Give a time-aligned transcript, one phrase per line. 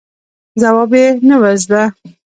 [0.61, 1.83] ځواب یې نه و زده.